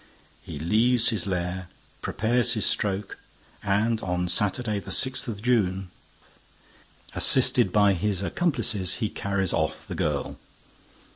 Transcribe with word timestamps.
He 0.41 0.57
leaves 0.57 1.09
his 1.09 1.27
lair, 1.27 1.67
prepares 2.01 2.53
his 2.53 2.65
stroke 2.65 3.19
and, 3.61 4.01
on 4.01 4.27
Saturday 4.29 4.79
the 4.79 4.89
sixth 4.91 5.27
of 5.27 5.43
June, 5.43 5.91
assisted 7.13 7.71
by 7.71 7.93
his 7.93 8.23
accomplices, 8.23 8.95
he 8.95 9.09
carries 9.09 9.53
off 9.53 9.87
the 9.87 9.93
girl. 9.93 10.37